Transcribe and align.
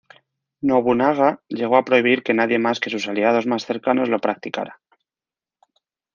Nobunaga 0.69 1.27
llegó 1.47 1.75
a 1.77 1.83
prohibir 1.85 2.23
que 2.23 2.33
nadie 2.33 2.57
más 2.57 2.79
que 2.79 2.89
sus 2.89 3.07
aliados 3.07 3.45
más 3.45 3.67
cercanos 3.67 4.09
lo 4.09 4.17
practicara. 4.17 4.81